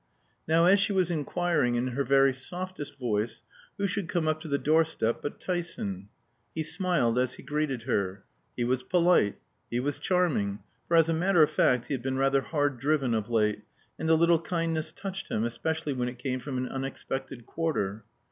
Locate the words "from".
16.39-16.57